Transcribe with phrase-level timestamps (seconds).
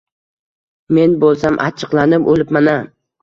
[0.99, 2.77] men bo‘lsam achchiqlanib o‘libman-a...